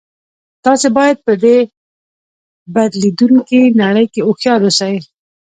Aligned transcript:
تاسې 0.65 0.87
باید 0.97 1.17
په 1.25 1.33
دې 1.43 1.57
بدلیدونکې 2.73 3.61
نړۍ 3.81 4.05
کې 4.13 4.21
هوښیار 4.27 4.59
اوسئ 4.65 4.95